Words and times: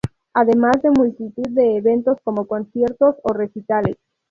Además 0.33 0.81
de 0.81 0.89
multitud 0.89 1.47
de 1.49 1.77
eventos 1.77 2.17
como 2.23 2.47
conciertos, 2.47 3.17
o 3.21 3.33
recitales. 3.33 3.97